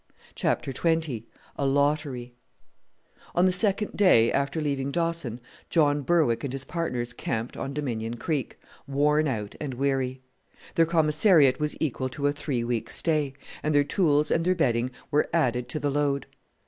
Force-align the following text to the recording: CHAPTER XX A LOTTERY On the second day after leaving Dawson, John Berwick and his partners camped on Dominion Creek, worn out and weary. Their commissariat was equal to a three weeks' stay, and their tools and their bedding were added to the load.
CHAPTER 0.33 0.73
XX 0.73 1.25
A 1.57 1.65
LOTTERY 1.67 2.33
On 3.35 3.45
the 3.45 3.51
second 3.51 3.91
day 3.95 4.31
after 4.31 4.59
leaving 4.59 4.91
Dawson, 4.91 5.39
John 5.69 6.01
Berwick 6.01 6.43
and 6.43 6.51
his 6.51 6.63
partners 6.65 7.13
camped 7.13 7.55
on 7.55 7.71
Dominion 7.75 8.15
Creek, 8.15 8.57
worn 8.87 9.27
out 9.27 9.53
and 9.61 9.75
weary. 9.75 10.23
Their 10.73 10.87
commissariat 10.87 11.59
was 11.59 11.75
equal 11.79 12.09
to 12.09 12.25
a 12.25 12.31
three 12.31 12.63
weeks' 12.63 12.95
stay, 12.95 13.33
and 13.61 13.75
their 13.75 13.83
tools 13.83 14.31
and 14.31 14.43
their 14.43 14.55
bedding 14.55 14.89
were 15.11 15.29
added 15.33 15.69
to 15.69 15.79
the 15.79 15.91
load. 15.91 16.25